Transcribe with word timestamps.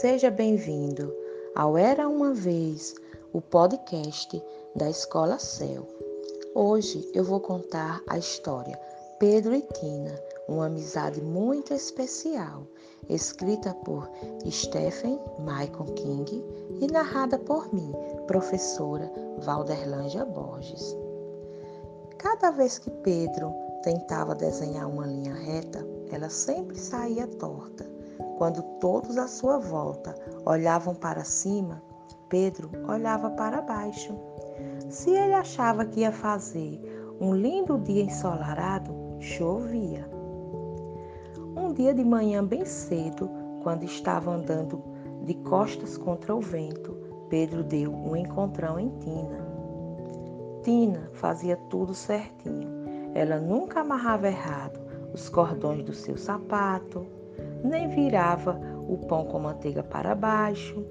Seja 0.00 0.30
bem-vindo 0.30 1.10
ao 1.54 1.78
Era 1.78 2.06
Uma 2.06 2.34
Vez, 2.34 2.94
o 3.32 3.40
podcast 3.40 4.42
da 4.74 4.90
Escola 4.90 5.38
Céu. 5.38 5.88
Hoje 6.54 7.10
eu 7.14 7.24
vou 7.24 7.40
contar 7.40 8.02
a 8.06 8.18
história 8.18 8.78
Pedro 9.18 9.54
e 9.54 9.62
Tina, 9.62 10.14
uma 10.46 10.66
amizade 10.66 11.22
muito 11.22 11.72
especial, 11.72 12.66
escrita 13.08 13.72
por 13.86 14.06
Stephen 14.50 15.18
Michael 15.38 15.94
King 15.94 16.44
e 16.78 16.86
narrada 16.88 17.38
por 17.38 17.72
mim, 17.72 17.90
professora 18.26 19.10
Valderlândia 19.38 20.26
Borges. 20.26 20.94
Cada 22.18 22.50
vez 22.50 22.78
que 22.78 22.90
Pedro 22.90 23.50
tentava 23.82 24.34
desenhar 24.34 24.90
uma 24.90 25.06
linha 25.06 25.32
reta, 25.32 25.82
ela 26.12 26.28
sempre 26.28 26.78
saía 26.78 27.26
torta. 27.26 27.95
Quando 28.36 28.62
todos 28.80 29.16
à 29.16 29.26
sua 29.26 29.58
volta 29.58 30.14
olhavam 30.44 30.94
para 30.94 31.24
cima, 31.24 31.82
Pedro 32.28 32.70
olhava 32.88 33.30
para 33.30 33.62
baixo. 33.62 34.14
Se 34.90 35.10
ele 35.10 35.34
achava 35.34 35.84
que 35.84 36.00
ia 36.00 36.12
fazer 36.12 36.80
um 37.20 37.34
lindo 37.34 37.78
dia 37.78 38.02
ensolarado, 38.02 38.94
chovia. 39.20 40.08
Um 41.56 41.72
dia 41.72 41.94
de 41.94 42.04
manhã 42.04 42.44
bem 42.44 42.64
cedo, 42.64 43.30
quando 43.62 43.84
estava 43.84 44.30
andando 44.30 44.82
de 45.24 45.34
costas 45.34 45.96
contra 45.96 46.34
o 46.34 46.40
vento, 46.40 46.94
Pedro 47.28 47.64
deu 47.64 47.92
um 47.92 48.14
encontrão 48.14 48.78
em 48.78 48.90
Tina. 48.98 49.46
Tina 50.62 51.10
fazia 51.14 51.56
tudo 51.70 51.94
certinho. 51.94 52.68
Ela 53.14 53.38
nunca 53.38 53.80
amarrava 53.80 54.28
errado 54.28 54.78
os 55.14 55.28
cordões 55.28 55.82
do 55.84 55.94
seu 55.94 56.16
sapato, 56.16 57.06
nem 57.62 57.88
virava 57.88 58.60
o 58.88 58.96
pão 59.06 59.24
com 59.24 59.38
manteiga 59.38 59.82
para 59.82 60.14
baixo. 60.14 60.84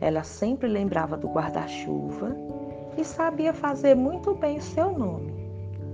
Ela 0.00 0.22
sempre 0.22 0.68
lembrava 0.68 1.16
do 1.16 1.28
guarda-chuva 1.28 2.36
e 2.96 3.04
sabia 3.04 3.52
fazer 3.52 3.94
muito 3.94 4.34
bem 4.34 4.58
o 4.58 4.62
seu 4.62 4.96
nome. 4.96 5.32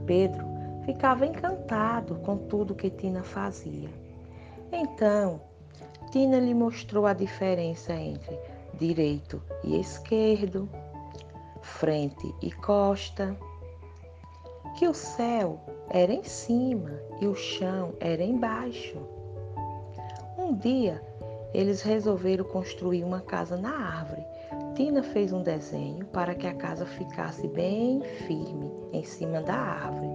Pedro 0.06 0.44
ficava 0.84 1.26
encantado 1.26 2.16
com 2.16 2.36
tudo 2.36 2.74
que 2.74 2.90
Tina 2.90 3.22
fazia. 3.22 3.90
Então, 4.72 5.40
Tina 6.10 6.38
lhe 6.38 6.54
mostrou 6.54 7.06
a 7.06 7.12
diferença 7.12 7.92
entre 7.92 8.38
direito 8.74 9.42
e 9.64 9.80
esquerdo, 9.80 10.68
frente 11.60 12.32
e 12.40 12.52
costa, 12.52 13.36
que 14.76 14.86
o 14.86 14.94
céu 14.94 15.60
era 15.88 16.12
em 16.12 16.22
cima 16.22 17.00
e 17.20 17.26
o 17.26 17.34
chão 17.34 17.94
era 17.98 18.22
embaixo. 18.22 19.15
Dia, 20.60 21.02
eles 21.52 21.82
resolveram 21.82 22.44
construir 22.44 23.04
uma 23.04 23.20
casa 23.20 23.56
na 23.56 23.70
árvore. 23.70 24.24
Tina 24.74 25.02
fez 25.02 25.32
um 25.32 25.42
desenho 25.42 26.06
para 26.06 26.34
que 26.34 26.46
a 26.46 26.54
casa 26.54 26.86
ficasse 26.86 27.46
bem 27.48 28.00
firme 28.26 28.70
em 28.92 29.04
cima 29.04 29.42
da 29.42 29.54
árvore. 29.54 30.08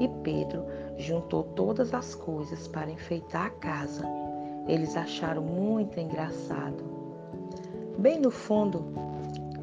E 0.00 0.08
Pedro 0.22 0.64
juntou 0.96 1.42
todas 1.42 1.92
as 1.92 2.14
coisas 2.14 2.68
para 2.68 2.90
enfeitar 2.90 3.46
a 3.46 3.50
casa. 3.50 4.04
Eles 4.68 4.96
acharam 4.96 5.42
muito 5.42 5.98
engraçado. 5.98 6.84
Bem 7.98 8.20
no 8.20 8.30
fundo, 8.30 8.84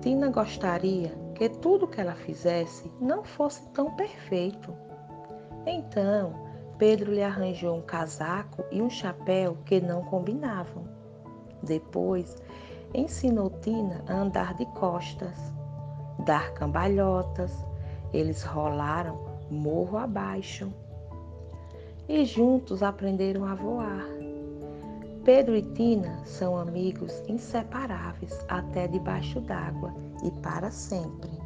Tina 0.02 0.30
gostaria 0.30 1.12
que 1.36 1.48
tudo 1.48 1.88
que 1.88 2.02
ela 2.02 2.16
fizesse 2.16 2.92
não 3.00 3.24
fosse 3.24 3.66
tão 3.70 3.96
perfeito. 3.96 4.74
Então, 5.66 6.49
Pedro 6.80 7.14
lhe 7.14 7.22
arranjou 7.22 7.76
um 7.76 7.82
casaco 7.82 8.64
e 8.72 8.82
um 8.82 8.90
chapéu 8.90 9.58
que 9.66 9.82
não 9.82 10.02
combinavam. 10.06 10.86
Depois, 11.62 12.38
ensinou 12.94 13.50
Tina 13.62 14.02
a 14.08 14.14
andar 14.14 14.54
de 14.54 14.66
costas, 14.68 15.38
dar 16.26 16.54
cambalhotas. 16.54 17.54
Eles 18.14 18.44
rolaram 18.44 19.20
morro 19.52 19.98
abaixo 19.98 20.72
e 22.08 22.24
juntos 22.24 22.82
aprenderam 22.82 23.44
a 23.44 23.54
voar. 23.54 24.06
Pedro 25.26 25.58
e 25.58 25.62
Tina 25.62 26.24
são 26.26 26.58
amigos 26.58 27.22
inseparáveis 27.28 28.44
até 28.48 28.88
debaixo 28.88 29.42
d'água 29.42 29.94
e 30.24 30.32
para 30.42 30.72
sempre. 30.72 31.39